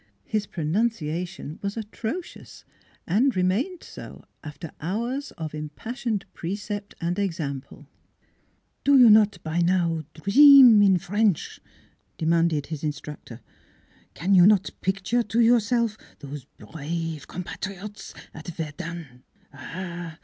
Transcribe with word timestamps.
His 0.25 0.47
pronunciation 0.47 1.59
was 1.61 1.77
atrocious, 1.77 2.65
and 3.05 3.35
remained 3.35 3.83
so 3.83 4.25
after 4.43 4.71
hours 4.81 5.29
of 5.37 5.53
impassioned 5.53 6.25
precept 6.33 6.95
and 6.99 7.19
example." 7.19 7.85
Do 8.83 8.97
you 8.97 9.11
not 9.11 9.37
by 9.43 9.59
now 9.59 10.01
dream 10.15 10.81
in 10.81 10.97
French?" 10.97 11.59
de 12.17 12.25
manded 12.25 12.65
his 12.65 12.83
instructor." 12.83 13.41
Can 14.15 14.33
you 14.33 14.47
not 14.47 14.71
picture 14.81 15.21
to 15.21 15.39
yourself 15.39 15.97
those 16.17 16.45
brave 16.45 17.27
compatriots 17.27 18.15
at 18.33 18.47
Verdun? 18.47 19.23
Ha! 19.53 20.17